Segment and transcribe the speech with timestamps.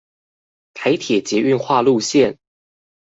[0.73, 2.37] 台鐵捷運化路線